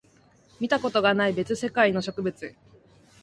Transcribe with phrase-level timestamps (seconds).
[0.59, 2.55] 見たことがない別世界の植物